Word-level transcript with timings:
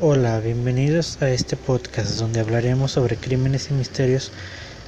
Hola, 0.00 0.40
bienvenidos 0.40 1.20
a 1.20 1.28
este 1.30 1.54
podcast 1.54 2.18
donde 2.18 2.40
hablaremos 2.40 2.92
sobre 2.92 3.16
crímenes 3.16 3.70
y 3.70 3.74
misterios 3.74 4.32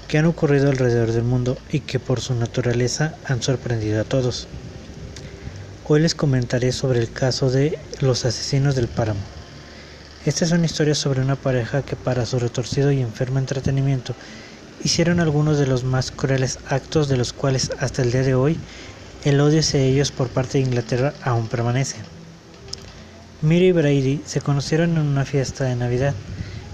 que 0.09 0.17
han 0.17 0.25
ocurrido 0.25 0.71
alrededor 0.71 1.13
del 1.13 1.23
mundo 1.23 1.59
y 1.71 1.81
que 1.81 2.01
por 2.01 2.21
su 2.21 2.35
naturaleza 2.35 3.15
han 3.27 3.43
sorprendido 3.43 4.01
a 4.01 4.05
todos. 4.05 4.49
Hoy 5.87 6.01
les 6.01 6.15
comentaré 6.15 6.73
sobre 6.73 7.01
el 7.01 7.13
caso 7.13 7.51
de 7.51 7.79
los 8.01 8.25
asesinos 8.25 8.75
del 8.75 8.89
páramo. 8.89 9.21
Esta 10.25 10.47
es 10.47 10.53
una 10.53 10.67
historia 10.67 10.95
sobre 10.95 11.21
una 11.21 11.37
pareja 11.37 11.83
que 11.83 11.97
para 11.97 12.25
su 12.25 12.39
retorcido 12.39 12.91
y 12.91 13.01
enfermo 13.01 13.39
entretenimiento 13.39 14.15
hicieron 14.83 15.21
algunos 15.21 15.59
de 15.59 15.67
los 15.67 15.85
más 15.85 16.11
crueles 16.11 16.59
actos 16.71 17.09
de 17.09 17.19
los 17.19 17.35
cuales 17.35 17.71
hasta 17.79 18.03
el 18.03 18.11
día 18.11 18.23
de 18.23 18.35
hoy 18.35 18.59
el 19.25 19.39
odio 19.41 19.61
hacia 19.61 19.81
ellos 19.81 20.11
por 20.11 20.29
parte 20.29 20.59
de 20.59 20.65
Inglaterra 20.65 21.13
aún 21.23 21.47
permanece. 21.47 21.99
Mira 23.45 23.67
y 23.67 23.73
Brady 23.73 24.23
se 24.25 24.41
conocieron 24.41 24.93
en 24.93 25.07
una 25.07 25.27
fiesta 25.27 25.65
de 25.65 25.77
Navidad 25.77 26.15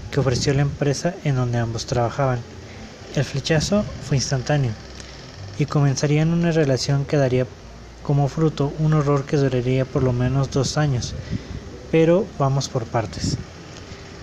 que 0.09 0.21
ofreció 0.21 0.53
la 0.53 0.61
empresa 0.61 1.13
en 1.25 1.35
donde 1.35 1.57
ambos 1.57 1.85
trabajaban. 1.85 2.39
El 3.13 3.25
flechazo 3.25 3.83
fue 4.07 4.15
instantáneo 4.15 4.71
y 5.59 5.65
comenzarían 5.65 6.31
una 6.31 6.51
relación 6.51 7.03
que 7.03 7.17
daría 7.17 7.45
como 8.03 8.29
fruto 8.29 8.71
un 8.79 8.93
horror 8.93 9.25
que 9.25 9.35
duraría 9.35 9.83
por 9.83 10.01
lo 10.01 10.13
menos 10.13 10.49
dos 10.49 10.77
años, 10.77 11.13
pero 11.91 12.25
vamos 12.39 12.69
por 12.69 12.85
partes. 12.85 13.35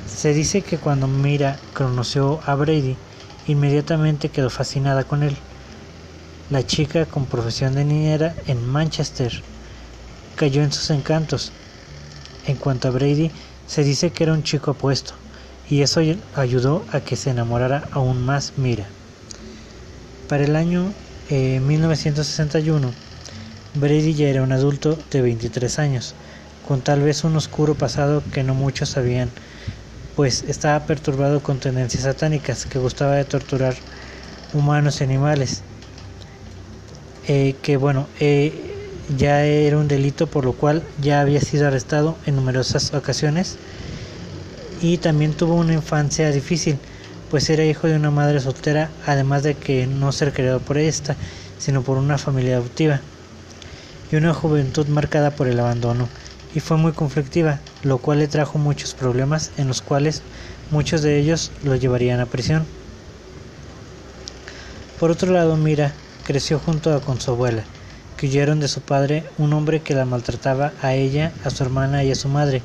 Se 0.07 0.33
dice 0.33 0.63
que 0.63 0.79
cuando 0.79 1.07
Mira 1.07 1.59
conoció 1.75 2.41
a 2.47 2.55
Brady, 2.55 2.97
inmediatamente 3.47 4.31
quedó 4.31 4.49
fascinada 4.49 5.05
con 5.05 5.23
él. 5.23 5.37
La 6.49 6.65
chica 6.65 7.05
con 7.05 7.27
profesión 7.27 7.75
de 7.75 7.85
niñera 7.85 8.35
en 8.47 8.67
Manchester 8.67 9.43
cayó 10.35 10.63
en 10.63 10.73
sus 10.73 10.89
encantos. 10.89 11.53
En 12.49 12.57
cuanto 12.57 12.89
a 12.89 12.91
Brady, 12.91 13.31
se 13.67 13.85
dice 13.85 14.09
que 14.09 14.25
era 14.25 14.33
un 14.33 14.43
chico 14.43 14.71
apuesto, 14.71 15.13
y 15.69 15.83
eso 15.83 16.01
ayudó 16.35 16.87
a 16.91 17.01
que 17.01 17.15
se 17.15 17.29
enamorara 17.29 17.87
aún 17.93 18.25
más 18.25 18.55
Mira. 18.57 18.87
Para 20.29 20.45
el 20.45 20.57
año 20.57 20.95
1961, 21.31 22.89
eh, 22.89 22.93
Brady 23.75 24.15
ya 24.15 24.29
era 24.29 24.43
un 24.43 24.53
adulto 24.53 24.99
de 25.11 25.21
23 25.21 25.79
años, 25.79 26.15
con 26.67 26.81
tal 26.81 27.03
vez 27.03 27.23
un 27.23 27.37
oscuro 27.37 27.75
pasado 27.75 28.23
que 28.33 28.43
no 28.43 28.55
muchos 28.55 28.89
sabían, 28.89 29.29
pues 30.17 30.43
estaba 30.49 30.87
perturbado 30.87 31.41
con 31.41 31.59
tendencias 31.61 32.05
satánicas 32.05 32.65
que 32.65 32.79
gustaba 32.79 33.17
de 33.17 33.27
torturar 33.27 33.75
humanos 34.55 35.03
y 35.03 35.05
animales. 35.05 35.63
Eh, 37.27 37.57
que 37.61 37.77
bueno, 37.77 38.07
eh, 38.21 38.78
ya 39.17 39.45
era 39.45 39.79
un 39.79 39.89
delito 39.89 40.27
por 40.27 40.45
lo 40.45 40.53
cual 40.53 40.83
ya 41.01 41.21
había 41.21 41.41
sido 41.41 41.67
arrestado 41.67 42.17
en 42.27 42.37
numerosas 42.37 42.93
ocasiones 42.93 43.57
y 44.81 44.99
también 44.99 45.33
tuvo 45.33 45.55
una 45.55 45.75
infancia 45.75 46.31
difícil, 46.31 46.79
pues 47.31 47.51
era 47.51 47.65
hijo 47.65 47.87
de 47.87 47.97
una 47.97 48.11
madre 48.11 48.41
soltera, 48.41 48.91
además 49.07 49.43
de 49.43 49.55
que 49.55 49.87
no 49.87 50.13
ser 50.13 50.33
criado 50.33 50.61
por 50.61 50.79
esta, 50.79 51.17
sino 51.59 51.83
por 51.83 51.99
una 51.99 52.19
familia 52.19 52.57
adoptiva, 52.57 53.01
y 54.11 54.17
una 54.17 54.33
juventud 54.35 54.87
marcada 54.87 55.31
por 55.31 55.49
el 55.49 55.59
abandono, 55.59 56.09
y 56.55 56.61
fue 56.61 56.77
muy 56.77 56.93
conflictiva, 56.93 57.59
lo 57.83 57.99
cual 57.99 58.21
le 58.21 58.29
trajo 58.29 58.59
muchos 58.59 58.95
problemas 58.95 59.51
en 59.59 59.69
los 59.69 59.83
cuales 59.83 60.23
muchos 60.71 61.03
de 61.03 61.19
ellos 61.19 61.51
lo 61.65 61.75
llevarían 61.75 62.21
a 62.21 62.27
prisión. 62.27 62.65
Por 64.99 65.11
otro 65.11 65.33
lado, 65.33 65.57
Mira 65.57 65.93
creció 66.25 66.59
junto 66.59 67.01
con 67.01 67.21
su 67.21 67.31
abuela, 67.31 67.65
que 68.19 68.27
huyeron 68.27 68.59
de 68.61 68.69
su 68.69 68.83
padre, 68.83 69.25
un 69.39 69.53
hombre 69.53 69.81
que 69.81 69.95
la 69.95 70.05
maltrataba 70.05 70.73
a 70.83 70.93
ella, 70.93 71.33
a 71.45 71.51
su 71.51 71.63
hermana 71.63 72.03
y 72.05 72.11
a 72.11 72.17
su 72.17 72.29
madre, 72.29 72.61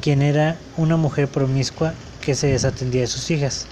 quien 0.00 0.22
era 0.22 0.56
una 0.76 0.96
mujer 0.96 1.28
promiscua 1.28 1.92
que 2.20 2.34
se 2.34 2.46
desatendía 2.46 3.02
de 3.02 3.06
sus 3.08 3.30
hijas. 3.30 3.66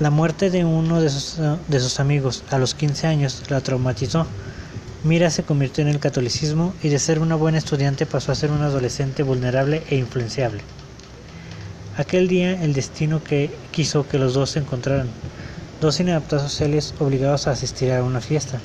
La 0.00 0.10
muerte 0.10 0.50
de 0.50 0.64
uno 0.64 1.00
de 1.00 1.10
sus, 1.10 2.00
amigos 2.00 2.42
a 2.50 2.58
los 2.58 2.74
15 2.74 3.06
años 3.06 3.42
la 3.50 3.60
traumatizó. 3.60 4.26
Mira 5.04 5.30
se 5.30 5.42
convirtió 5.42 5.82
en 5.82 5.88
el 5.88 6.00
catolicismo 6.00 6.72
y 6.82 6.88
de 6.88 6.98
ser 6.98 7.18
una 7.18 7.34
buena 7.34 7.58
estudiante 7.58 8.06
pasó 8.06 8.32
a 8.32 8.36
ser 8.36 8.50
una 8.50 8.66
adolescente 8.66 9.22
vulnerable 9.22 9.82
e 9.90 9.96
influenciable. 9.96 10.62
Aquel 11.98 12.28
día 12.28 12.62
el 12.62 12.72
destino 12.72 13.22
que 13.22 13.50
quiso 13.70 14.08
que 14.08 14.18
los 14.18 14.32
dos 14.32 14.50
se 14.50 14.60
encontraran, 14.60 15.08
dos 15.82 16.00
inadaptados 16.00 16.50
sociales 16.50 16.94
obligados 16.98 17.46
a 17.46 17.50
asistir 17.50 17.92
a 17.92 18.02
una 18.02 18.22
fiesta. 18.22 18.58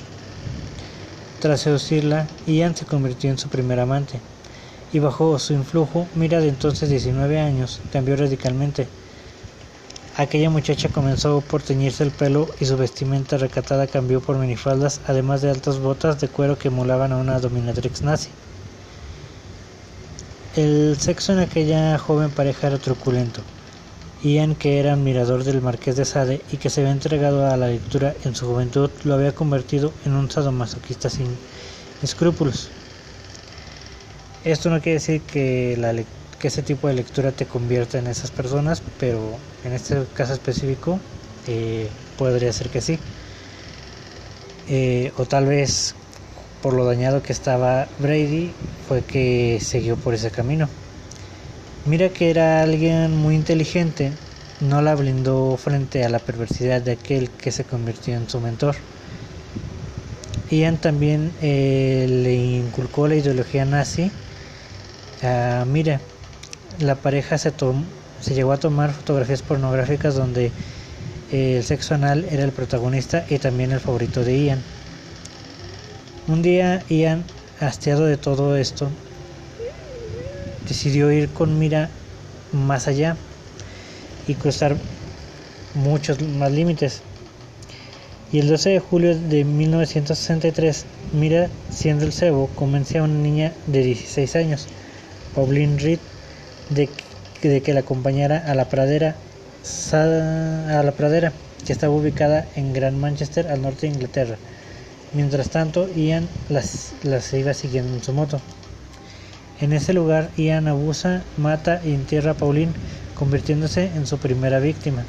Tras 1.40 1.60
seducirla, 1.60 2.26
Ian 2.46 2.74
se 2.74 2.84
convirtió 2.84 3.30
en 3.30 3.38
su 3.38 3.48
primer 3.48 3.78
amante, 3.78 4.20
y 4.92 4.98
bajo 4.98 5.38
su 5.38 5.52
influjo, 5.52 6.08
Mira 6.14 6.40
de 6.40 6.48
entonces 6.48 6.88
19 6.88 7.38
años 7.38 7.80
cambió 7.92 8.16
radicalmente. 8.16 8.88
Aquella 10.16 10.50
muchacha 10.50 10.88
comenzó 10.88 11.40
por 11.42 11.62
teñirse 11.62 12.02
el 12.02 12.10
pelo 12.10 12.48
y 12.58 12.64
su 12.64 12.76
vestimenta 12.76 13.36
recatada 13.36 13.86
cambió 13.86 14.20
por 14.20 14.36
minifaldas, 14.36 15.00
además 15.06 15.40
de 15.40 15.50
altas 15.50 15.78
botas 15.78 16.20
de 16.20 16.28
cuero 16.28 16.58
que 16.58 16.68
emulaban 16.68 17.12
a 17.12 17.18
una 17.18 17.38
dominatrix 17.38 18.02
nazi. 18.02 18.30
El 20.56 20.96
sexo 20.98 21.34
en 21.34 21.38
aquella 21.38 21.96
joven 21.98 22.32
pareja 22.32 22.66
era 22.66 22.78
truculento. 22.80 23.44
Ian, 24.22 24.56
que 24.56 24.80
era 24.80 24.94
admirador 24.94 25.44
del 25.44 25.62
marqués 25.62 25.96
de 25.96 26.04
Sade 26.04 26.40
y 26.50 26.56
que 26.56 26.70
se 26.70 26.80
había 26.80 26.92
entregado 26.92 27.46
a 27.46 27.56
la 27.56 27.68
lectura 27.68 28.14
en 28.24 28.34
su 28.34 28.46
juventud, 28.46 28.90
lo 29.04 29.14
había 29.14 29.32
convertido 29.32 29.92
en 30.04 30.14
un 30.14 30.30
sadomasoquista 30.30 31.08
sin 31.08 31.28
escrúpulos. 32.02 32.68
Esto 34.44 34.70
no 34.70 34.80
quiere 34.80 34.94
decir 34.94 35.20
que, 35.22 35.76
la, 35.78 35.94
que 36.38 36.48
ese 36.48 36.62
tipo 36.62 36.88
de 36.88 36.94
lectura 36.94 37.30
te 37.30 37.46
convierta 37.46 37.98
en 37.98 38.08
esas 38.08 38.30
personas, 38.30 38.82
pero 38.98 39.38
en 39.64 39.72
este 39.72 40.04
caso 40.14 40.32
específico 40.32 40.98
eh, 41.46 41.88
podría 42.16 42.52
ser 42.52 42.68
que 42.70 42.80
sí. 42.80 42.98
Eh, 44.68 45.12
o 45.16 45.24
tal 45.26 45.46
vez 45.46 45.94
por 46.60 46.74
lo 46.74 46.84
dañado 46.84 47.22
que 47.22 47.32
estaba 47.32 47.88
Brady 47.98 48.50
fue 48.86 49.02
que 49.02 49.58
siguió 49.60 49.96
por 49.96 50.14
ese 50.14 50.30
camino. 50.30 50.68
Mira 51.88 52.10
que 52.10 52.28
era 52.28 52.60
alguien 52.60 53.16
muy 53.16 53.34
inteligente, 53.34 54.12
no 54.60 54.82
la 54.82 54.94
blindó 54.94 55.56
frente 55.56 56.04
a 56.04 56.10
la 56.10 56.18
perversidad 56.18 56.82
de 56.82 56.92
aquel 56.92 57.30
que 57.30 57.50
se 57.50 57.64
convirtió 57.64 58.14
en 58.14 58.28
su 58.28 58.40
mentor. 58.40 58.76
Ian 60.50 60.76
también 60.76 61.32
eh, 61.40 62.04
le 62.06 62.34
inculcó 62.34 63.08
la 63.08 63.14
ideología 63.14 63.64
nazi. 63.64 64.10
Ah, 65.22 65.64
mira, 65.66 65.98
la 66.78 66.94
pareja 66.96 67.38
se, 67.38 67.54
se 68.20 68.34
llegó 68.34 68.52
a 68.52 68.58
tomar 68.58 68.92
fotografías 68.92 69.40
pornográficas 69.40 70.14
donde 70.14 70.52
eh, 71.32 71.56
el 71.56 71.64
sexo 71.64 71.94
anal 71.94 72.26
era 72.30 72.44
el 72.44 72.52
protagonista 72.52 73.24
y 73.30 73.38
también 73.38 73.72
el 73.72 73.80
favorito 73.80 74.22
de 74.24 74.44
Ian. 74.44 74.62
Un 76.26 76.42
día 76.42 76.84
Ian, 76.90 77.24
hastiado 77.60 78.04
de 78.04 78.18
todo 78.18 78.58
esto, 78.58 78.90
decidió 80.68 81.10
ir 81.10 81.28
con 81.30 81.58
mira 81.58 81.88
más 82.52 82.88
allá 82.88 83.16
y 84.26 84.34
cruzar 84.34 84.76
muchos 85.74 86.20
más 86.22 86.52
límites. 86.52 87.00
Y 88.30 88.40
el 88.40 88.48
12 88.48 88.70
de 88.70 88.80
julio 88.80 89.18
de 89.18 89.44
1963, 89.44 90.84
Mira, 91.12 91.48
siendo 91.70 92.04
el 92.04 92.12
cebo, 92.12 92.50
convence 92.54 92.98
a 92.98 93.02
una 93.02 93.14
niña 93.14 93.54
de 93.66 93.82
16 93.82 94.36
años, 94.36 94.66
Pauline 95.34 95.78
Reed, 95.78 96.00
de, 96.68 96.90
que 97.40 97.72
la 97.72 97.80
acompañara 97.80 98.44
a 98.46 98.54
la 98.54 98.68
pradera, 98.68 99.16
a 99.92 100.82
la 100.84 100.92
pradera 100.92 101.32
que 101.64 101.72
estaba 101.72 101.94
ubicada 101.94 102.46
en 102.56 102.74
Gran 102.74 103.00
Manchester, 103.00 103.48
al 103.48 103.62
norte 103.62 103.86
de 103.86 103.94
Inglaterra. 103.94 104.36
Mientras 105.14 105.48
tanto, 105.48 105.88
Ian 105.96 106.28
las, 106.50 106.92
las 107.02 107.32
iba 107.32 107.54
siguiendo 107.54 107.94
en 107.94 108.02
su 108.02 108.12
moto. 108.12 108.42
En 109.60 109.72
ese 109.72 109.92
lugar, 109.92 110.30
Ian 110.36 110.68
abusa, 110.68 111.24
mata 111.36 111.80
y 111.84 111.92
entierra 111.92 112.32
a 112.32 112.34
Pauline, 112.34 112.72
convirtiéndose 113.16 113.90
en 113.96 114.06
su 114.06 114.18
primera 114.18 114.60
víctima. 114.60 115.02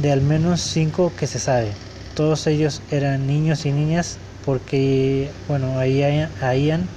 De 0.00 0.10
al 0.10 0.22
menos 0.22 0.62
cinco 0.62 1.12
que 1.18 1.26
se 1.26 1.38
sabe. 1.38 1.68
Todos 2.14 2.46
ellos 2.46 2.80
eran 2.90 3.26
niños 3.26 3.66
y 3.66 3.72
niñas 3.72 4.16
porque, 4.46 5.30
bueno, 5.48 5.78
a 5.78 5.86
Ian, 5.86 6.88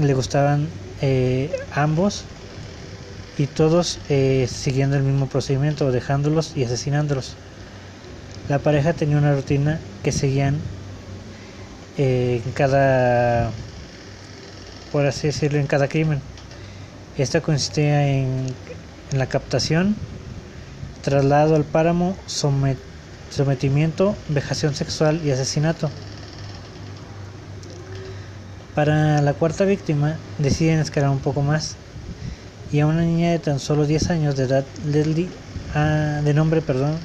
le 0.00 0.14
gustaban 0.14 0.68
eh, 1.00 1.50
ambos 1.74 2.24
y 3.38 3.46
todos 3.46 3.98
eh, 4.10 4.46
siguiendo 4.50 4.96
el 4.96 5.02
mismo 5.02 5.26
procedimiento, 5.26 5.90
dejándolos 5.90 6.56
y 6.56 6.64
asesinándolos. 6.64 7.34
La 8.48 8.58
pareja 8.58 8.92
tenía 8.92 9.16
una 9.16 9.34
rutina 9.34 9.78
que 10.02 10.12
seguían 10.12 10.56
eh, 11.96 12.42
en 12.44 12.52
cada 12.52 13.50
por 14.92 15.06
así 15.06 15.28
decirlo, 15.28 15.58
en 15.58 15.66
cada 15.66 15.88
crimen. 15.88 16.20
Esta 17.16 17.40
consistía 17.40 18.08
en, 18.08 18.46
la 19.12 19.26
captación, 19.26 19.96
traslado 21.02 21.56
al 21.56 21.64
páramo, 21.64 22.16
sometimiento, 22.26 24.14
vejación 24.28 24.74
sexual 24.74 25.20
y 25.24 25.30
asesinato. 25.30 25.90
Para 28.74 29.20
la 29.20 29.34
cuarta 29.34 29.64
víctima 29.64 30.16
deciden 30.38 30.78
escalar 30.78 31.10
un 31.10 31.18
poco 31.18 31.42
más 31.42 31.76
y 32.72 32.80
a 32.80 32.86
una 32.86 33.02
niña 33.02 33.32
de 33.32 33.40
tan 33.40 33.58
solo 33.58 33.84
10 33.84 34.10
años 34.10 34.36
de 34.36 34.44
edad, 34.44 34.64
Leslie, 34.86 35.28
de 36.24 36.34
nombre, 36.34 36.62
perdón, 36.62 36.96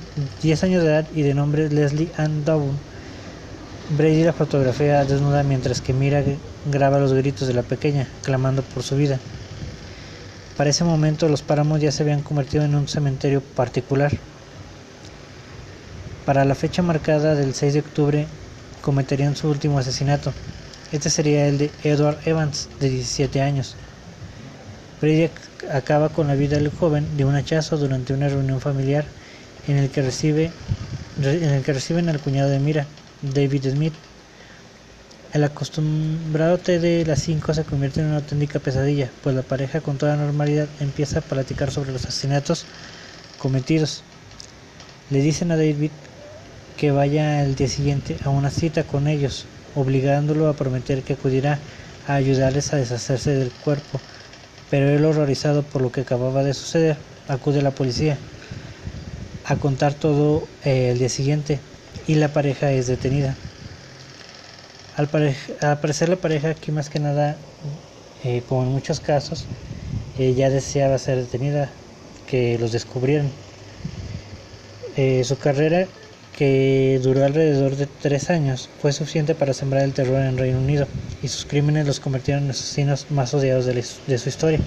10 0.44 0.64
años 0.64 0.84
de 0.84 0.90
edad 0.90 1.08
y 1.16 1.24
de 1.24 1.34
nombre 1.34 1.70
Leslie 1.70 2.12
Ann 2.18 2.46
Downe. 2.46 2.78
Brady 3.98 4.24
la 4.24 4.34
fotografía 4.34 5.06
desnuda 5.06 5.44
mientras 5.44 5.82
que 5.82 5.94
Mira 5.94 6.24
graba 6.66 7.00
los 7.00 7.14
gritos 7.14 7.48
de 7.48 7.54
la 7.54 7.64
pequeña, 7.64 8.08
clamando 8.24 8.62
por 8.62 8.84
su 8.84 8.96
vida. 8.96 9.20
Para 10.58 10.70
ese 10.70 10.84
momento 10.84 11.28
los 11.28 11.42
páramos 11.42 11.82
ya 11.82 11.92
se 11.92 12.04
habían 12.04 12.22
convertido 12.22 12.64
en 12.64 12.76
un 12.76 12.88
cementerio 12.88 13.42
particular. 13.42 14.12
Para 16.26 16.46
la 16.46 16.56
fecha 16.56 16.82
marcada 16.82 17.36
del 17.36 17.54
6 17.54 17.74
de 17.74 17.80
octubre 17.82 18.28
cometerían 18.82 19.36
su 19.36 19.50
último 19.50 19.80
asesinato. 19.80 20.34
Este 20.92 21.10
sería 21.10 21.48
el 21.48 21.58
de 21.58 21.72
Edward 21.84 22.20
Evans, 22.26 22.70
de 22.80 22.90
17 22.90 23.42
años. 23.42 23.76
Brady 25.02 25.30
acaba 25.72 26.10
con 26.10 26.28
la 26.28 26.36
vida 26.36 26.58
del 26.58 26.70
joven 26.70 27.18
de 27.18 27.26
un 27.26 27.36
hachazo 27.36 27.78
durante 27.78 28.14
una 28.14 28.30
reunión 28.30 28.62
familiar 28.62 29.06
en 29.68 29.78
el 29.78 29.90
que 29.90 30.02
recibe 30.02 30.52
en 31.18 31.50
el 31.50 31.64
que 31.64 31.74
reciben 31.74 32.10
al 32.10 32.20
cuñado 32.20 32.50
de 32.50 32.60
Mira, 32.60 32.86
David 33.22 33.70
Smith. 33.72 33.94
El 35.36 35.44
acostumbrado 35.44 36.58
té 36.60 36.80
de 36.80 37.06
las 37.06 37.20
5 37.24 37.54
se 37.54 37.66
convierte 37.66 38.00
en 38.00 38.06
una 38.06 38.20
auténtica 38.20 38.60
pesadilla, 38.60 39.10
pues 39.22 39.36
la 39.36 39.42
pareja 39.42 39.82
con 39.82 39.98
toda 39.98 40.16
normalidad 40.16 40.66
empieza 40.80 41.20
a 41.20 41.24
platicar 41.24 41.72
sobre 41.72 41.92
los 41.92 42.06
asesinatos 42.06 42.66
cometidos. 43.38 44.02
Le 45.12 45.20
dicen 45.20 45.52
a 45.52 45.58
David 45.58 45.92
que 46.78 46.92
vaya 46.92 47.44
el 47.44 47.56
día 47.56 47.68
siguiente 47.68 48.16
a 48.24 48.30
una 48.30 48.50
cita 48.50 48.84
con 48.84 49.10
ellos, 49.10 49.46
obligándolo 49.76 50.48
a 50.48 50.54
prometer 50.54 51.04
que 51.04 51.16
acudirá 51.16 51.60
a 52.08 52.14
ayudarles 52.14 52.72
a 52.72 52.78
deshacerse 52.78 53.32
del 53.32 53.52
cuerpo, 53.66 54.00
pero 54.72 54.88
él 54.88 55.04
horrorizado 55.04 55.64
por 55.64 55.82
lo 55.82 55.92
que 55.92 56.00
acababa 56.00 56.46
de 56.46 56.54
suceder, 56.54 56.96
acude 57.28 57.60
a 57.60 57.64
la 57.64 57.72
policía 57.72 58.16
a 59.44 59.58
contar 59.58 59.96
todo 59.96 60.48
eh, 60.64 60.92
el 60.92 61.00
día 61.00 61.10
siguiente 61.10 61.60
y 62.08 62.16
la 62.16 62.30
pareja 62.30 62.72
es 62.72 62.88
detenida. 62.88 63.36
Al, 64.98 65.08
parecer 65.08 66.10
la 66.10 66.16
pareja 66.16 66.50
aquí 66.50 66.72
más 66.72 66.90
que 66.90 67.00
nada, 67.00 67.38
eh, 68.24 68.42
como 68.48 68.64
en 68.64 68.70
muchos 68.70 69.00
casos, 69.00 69.46
eh, 70.18 70.34
ya 70.34 70.50
deseaba 70.50 70.98
ser 70.98 71.18
detenida, 71.18 71.70
que 72.28 72.58
los 72.58 72.72
descubrieran. 72.72 73.30
su 75.24 75.38
carrera 75.38 75.88
que 76.38 77.00
duró 77.02 77.24
alrededor 77.24 77.76
de 77.78 77.88
tres 77.88 78.30
años, 78.30 78.70
fue 78.82 78.92
suficiente 78.92 79.36
para 79.36 79.54
sembrar 79.54 79.84
el 79.84 79.94
terror 79.94 80.20
en 80.22 80.38
Reino 80.38 80.60
Unido 80.60 80.86
y 81.24 81.30
sus 81.30 81.46
crímenes 81.46 81.88
los 81.88 82.00
convirtieron 82.00 82.44
en 82.44 82.50
asesinos 82.50 83.08
más 83.10 83.34
odiados 83.34 83.66
de, 83.66 83.82
su 84.18 84.30
historia. 84.30 84.60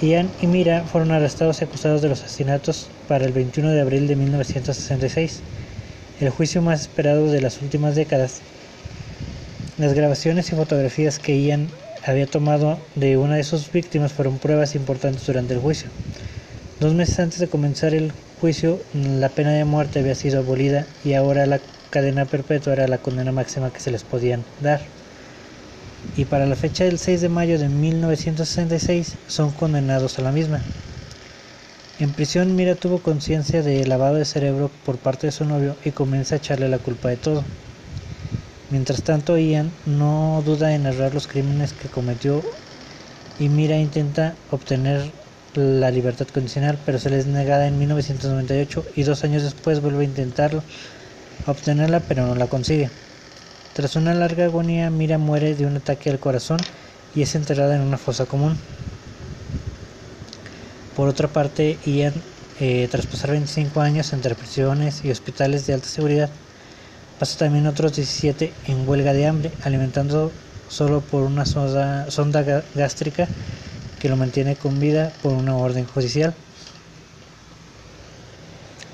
Ian 0.00 0.30
y 0.40 0.46
Mira 0.46 0.84
fueron 0.84 1.12
arrestados 1.12 1.60
y 1.60 1.64
acusados 1.64 2.00
de 2.02 2.08
los 2.08 2.22
asesinatos 2.22 2.88
para 3.08 3.24
el 3.24 3.32
21 3.32 3.70
de 3.70 3.80
abril 3.82 4.08
de 4.08 4.16
1966, 4.16 5.40
el 6.20 6.30
juicio 6.30 6.62
más 6.62 6.80
esperado 6.80 7.30
de 7.30 7.40
las 7.40 7.60
últimas 7.60 7.94
décadas. 7.94 8.40
Las 9.82 9.94
grabaciones 9.94 10.52
y 10.52 10.54
fotografías 10.54 11.18
que 11.18 11.42
Ian 11.42 11.66
había 12.06 12.26
tomado 12.26 12.78
de 12.94 13.16
una 13.16 13.34
de 13.34 13.42
sus 13.42 13.72
víctimas 13.72 14.12
fueron 14.12 14.38
pruebas 14.38 14.76
importantes 14.76 15.26
durante 15.26 15.54
el 15.54 15.60
juicio. 15.60 15.90
Dos 16.78 16.94
meses 16.94 17.18
antes 17.18 17.40
de 17.40 17.48
comenzar 17.48 17.92
el 17.92 18.12
juicio, 18.40 18.78
la 18.94 19.28
pena 19.30 19.50
de 19.50 19.64
muerte 19.64 19.98
había 19.98 20.14
sido 20.14 20.38
abolida 20.38 20.86
y 21.04 21.14
ahora 21.14 21.46
la 21.46 21.58
cadena 21.90 22.26
perpetua 22.26 22.74
era 22.74 22.86
la 22.86 22.98
condena 22.98 23.32
máxima 23.32 23.72
que 23.72 23.80
se 23.80 23.90
les 23.90 24.04
podían 24.04 24.44
dar. 24.60 24.82
Y 26.16 26.26
para 26.26 26.46
la 26.46 26.54
fecha 26.54 26.84
del 26.84 27.00
6 27.00 27.20
de 27.20 27.28
mayo 27.28 27.58
de 27.58 27.68
1966 27.68 29.16
son 29.26 29.50
condenados 29.50 30.16
a 30.16 30.22
la 30.22 30.30
misma. 30.30 30.60
En 31.98 32.12
prisión 32.12 32.54
Mira 32.54 32.76
tuvo 32.76 33.00
conciencia 33.00 33.62
de 33.62 33.84
lavado 33.84 34.14
de 34.14 34.26
cerebro 34.26 34.70
por 34.84 34.98
parte 34.98 35.26
de 35.26 35.32
su 35.32 35.44
novio 35.44 35.74
y 35.84 35.90
comienza 35.90 36.36
a 36.36 36.38
echarle 36.38 36.68
la 36.68 36.78
culpa 36.78 37.08
de 37.08 37.16
todo. 37.16 37.44
Mientras 38.72 39.02
tanto 39.02 39.36
Ian 39.36 39.70
no 39.84 40.42
duda 40.46 40.74
en 40.74 40.84
narrar 40.84 41.12
los 41.12 41.26
crímenes 41.26 41.74
que 41.74 41.90
cometió 41.90 42.42
y 43.38 43.50
Mira 43.50 43.76
intenta 43.76 44.34
obtener 44.50 45.12
la 45.54 45.90
libertad 45.90 46.26
condicional, 46.28 46.78
pero 46.86 46.98
se 46.98 47.10
les 47.10 47.26
negada 47.26 47.66
en 47.66 47.78
1998 47.78 48.86
y 48.96 49.02
dos 49.02 49.24
años 49.24 49.42
después 49.42 49.82
vuelve 49.82 50.04
a 50.04 50.08
intentarlo, 50.08 50.62
obtenerla, 51.46 52.00
pero 52.08 52.26
no 52.26 52.34
la 52.34 52.46
consigue. 52.46 52.88
Tras 53.74 53.94
una 53.94 54.14
larga 54.14 54.46
agonía, 54.46 54.88
Mira 54.88 55.18
muere 55.18 55.54
de 55.54 55.66
un 55.66 55.76
ataque 55.76 56.08
al 56.08 56.18
corazón 56.18 56.56
y 57.14 57.20
es 57.20 57.34
enterrada 57.34 57.76
en 57.76 57.82
una 57.82 57.98
fosa 57.98 58.24
común. 58.24 58.56
Por 60.96 61.10
otra 61.10 61.28
parte, 61.28 61.78
Ian, 61.84 62.14
eh, 62.58 62.88
tras 62.90 63.04
pasar 63.04 63.32
25 63.32 63.82
años 63.82 64.14
entre 64.14 64.34
prisiones 64.34 65.04
y 65.04 65.10
hospitales 65.10 65.66
de 65.66 65.74
alta 65.74 65.88
seguridad, 65.88 66.30
pasa 67.22 67.38
también 67.38 67.68
otros 67.68 67.94
17 67.94 68.52
en 68.66 68.88
huelga 68.88 69.12
de 69.12 69.28
hambre, 69.28 69.52
alimentando 69.62 70.32
solo 70.68 71.00
por 71.02 71.22
una 71.22 71.46
sonda 71.46 72.64
gástrica 72.74 73.28
que 74.00 74.08
lo 74.08 74.16
mantiene 74.16 74.56
con 74.56 74.80
vida 74.80 75.12
por 75.22 75.30
una 75.30 75.54
orden 75.54 75.84
judicial. 75.84 76.34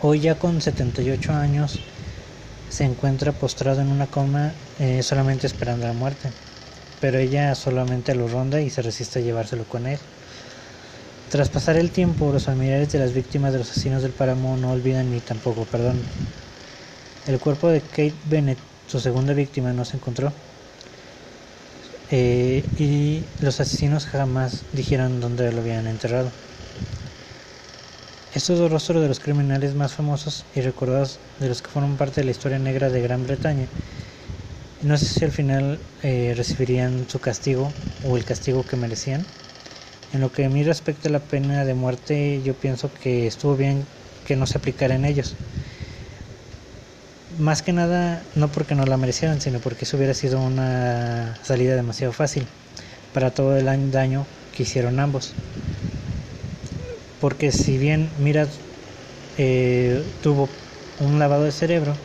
Hoy 0.03 0.21
ya 0.21 0.35
con 0.35 0.61
78 0.61 1.33
años 1.33 1.81
se 2.69 2.85
encuentra 2.85 3.33
postrado 3.33 3.81
en 3.81 3.89
una 3.89 4.09
coma 4.09 4.53
eh, 4.79 5.03
solamente 5.03 5.47
esperando 5.47 5.87
la 5.87 5.95
muerte, 5.95 6.29
pero 7.01 7.17
ella 7.17 7.55
solamente 7.55 8.15
lo 8.15 8.29
ronda 8.29 8.61
y 8.61 8.69
se 8.69 8.83
resiste 8.83 9.21
a 9.21 9.23
llevárselo 9.23 9.65
con 9.65 9.87
él. 9.87 9.99
Tras 11.31 11.49
pasar 11.49 11.77
el 11.79 11.91
tiempo, 11.93 12.31
los 12.31 12.45
familiares 12.45 12.93
de 12.93 12.99
las 12.99 13.15
víctimas 13.15 13.55
de 13.55 13.61
los 13.61 13.71
asesinos 13.71 14.03
del 14.03 14.13
páramo 14.13 14.55
no 14.59 14.73
olvidan 14.73 15.11
ni 15.11 15.21
tampoco 15.21 15.65
perdón. 15.65 15.97
El 17.29 17.39
cuerpo 17.39 17.69
de 17.69 17.83
Kate 17.83 18.15
Bennett, 18.31 18.57
su 18.87 18.99
segunda 19.01 19.35
víctima, 19.35 19.75
no 19.75 19.85
se 19.85 19.99
encontró. 19.99 20.33
Eh, 22.11 22.65
y 22.79 23.21
los 23.43 23.61
asesinos 23.61 24.07
jamás 24.07 24.65
dijeron 24.73 25.21
dónde 25.21 25.53
lo 25.53 25.61
habían 25.61 25.87
enterrado. 25.87 26.31
Estos 28.35 28.59
dos 28.59 28.71
rostros 28.71 29.03
de 29.03 29.09
los 29.09 29.21
criminales 29.21 29.75
más 29.75 29.93
famosos 29.93 30.47
y 30.57 30.63
recordados 30.63 31.19
de 31.39 31.49
los 31.49 31.61
que 31.61 31.69
fueron 31.69 31.99
parte 31.99 32.23
de 32.23 32.25
la 32.25 32.31
historia 32.31 32.59
negra 32.59 32.89
de 32.89 33.03
Gran 33.03 33.27
Bretaña, 33.27 33.67
no 34.83 34.97
sé 34.97 35.05
si 35.05 35.23
al 35.23 35.31
final 35.31 35.79
eh, 36.03 36.33
recibirían 36.35 37.11
su 37.11 37.19
castigo 37.19 37.71
o 38.09 38.17
el 38.17 38.25
castigo 38.25 38.65
que 38.67 38.77
merecían. 38.77 39.23
En 40.15 40.23
lo 40.23 40.33
que 40.33 40.47
a 40.47 40.49
mí 40.49 40.63
respecta 40.63 41.11
a 41.11 41.13
la 41.13 41.21
pena 41.21 41.67
de 41.67 41.75
muerte, 41.75 42.41
yo 42.43 42.55
pienso 42.55 42.91
que 43.03 43.27
estuvo 43.27 43.55
bien 43.55 43.85
que 44.27 44.35
no 44.35 44.47
se 44.47 44.57
aplicara 44.57 44.95
en 44.95 45.05
ellos 45.05 45.35
más 47.39 47.63
que 47.63 47.73
nada 47.73 48.29
no 48.35 48.51
porque 48.53 48.75
no 48.75 48.85
la 48.87 48.97
merecieran, 48.99 49.41
sino 49.41 49.61
porque 49.61 49.85
eso 49.85 49.97
hubiera 49.97 50.15
sido 50.15 50.41
una 50.41 51.41
salida 51.43 51.77
demasiado 51.77 52.13
fácil 52.13 52.51
para 53.13 53.35
todo 53.35 53.57
el 53.59 53.91
daño 53.93 54.29
que 54.53 54.65
hicieron 54.65 55.01
ambos. 55.01 55.39
Porque 57.19 57.53
si 57.53 57.79
bien 57.79 58.15
Mira 58.17 58.49
eh, 59.37 60.15
tuvo 60.21 60.57
un 60.99 61.19
lavado 61.19 61.45
de 61.45 61.53
cerebro, 61.53 62.01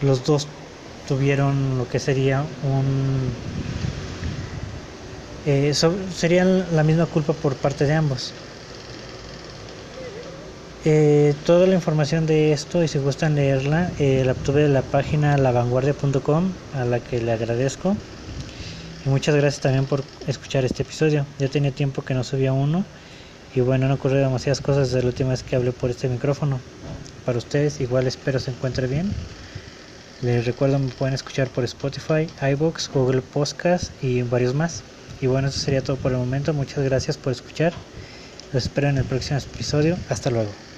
los 0.00 0.24
dos 0.24 0.50
tuvieron 1.04 1.78
lo 1.78 1.88
que 1.88 2.00
sería 2.00 2.44
un... 2.62 3.42
Eh, 5.42 5.74
sería 5.74 6.44
la 6.44 6.82
misma 6.84 7.06
culpa 7.06 7.38
por 7.40 7.60
parte 7.60 7.84
de 7.86 7.92
ambos. 7.94 8.36
Eh, 10.86 11.34
toda 11.44 11.66
la 11.66 11.74
información 11.74 12.24
de 12.24 12.52
esto 12.52 12.82
y 12.82 12.88
si 12.88 12.98
gustan 12.98 13.34
leerla 13.34 13.90
eh, 13.98 14.22
la 14.24 14.32
obtuve 14.32 14.62
de 14.62 14.70
la 14.70 14.80
página 14.80 15.36
lavanguardia.com 15.36 16.52
a 16.74 16.86
la 16.86 17.00
que 17.00 17.20
le 17.20 17.32
agradezco. 17.32 17.94
Y 19.04 19.10
muchas 19.10 19.34
gracias 19.34 19.60
también 19.60 19.84
por 19.84 20.02
escuchar 20.26 20.64
este 20.64 20.82
episodio. 20.82 21.26
Ya 21.38 21.48
tenía 21.48 21.70
tiempo 21.70 22.00
que 22.00 22.14
no 22.14 22.24
subía 22.24 22.54
uno 22.54 22.86
y 23.54 23.60
bueno 23.60 23.88
no 23.88 23.94
ocurrió 23.94 24.20
demasiadas 24.20 24.62
cosas 24.62 24.88
desde 24.88 25.02
la 25.02 25.08
última 25.08 25.30
vez 25.30 25.42
que 25.42 25.54
hablé 25.54 25.72
por 25.72 25.90
este 25.90 26.08
micrófono. 26.08 26.58
Para 27.26 27.36
ustedes 27.36 27.78
igual 27.82 28.06
espero 28.06 28.38
se 28.38 28.50
encuentre 28.50 28.86
bien. 28.86 29.12
Les 30.22 30.46
recuerdo 30.46 30.78
me 30.78 30.88
pueden 30.88 31.12
escuchar 31.12 31.48
por 31.48 31.64
Spotify, 31.64 32.26
iBooks, 32.52 32.90
Google 32.94 33.20
Podcast 33.20 33.92
y 34.02 34.22
varios 34.22 34.54
más. 34.54 34.82
Y 35.20 35.26
bueno 35.26 35.48
eso 35.48 35.60
sería 35.60 35.82
todo 35.82 35.96
por 35.96 36.12
el 36.12 36.18
momento. 36.18 36.54
Muchas 36.54 36.82
gracias 36.84 37.18
por 37.18 37.34
escuchar. 37.34 37.74
Los 38.54 38.62
espero 38.64 38.88
en 38.88 38.96
el 38.96 39.04
próximo 39.04 39.38
episodio. 39.38 39.98
Hasta 40.08 40.30
luego 40.30 40.69